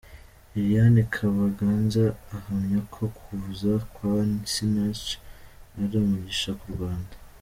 Liliane 0.53 1.01
Kabaganza 1.13 2.03
ahamya 2.35 2.79
ko 2.93 3.03
kuza 3.17 3.71
kwa 3.93 4.15
Sinach 4.53 5.05
ari 5.81 5.95
umugisha 6.03 6.51
ku 6.61 6.67
Rwanda. 6.75 7.13